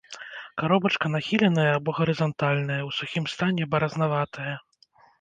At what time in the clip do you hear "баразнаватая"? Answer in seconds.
3.75-4.55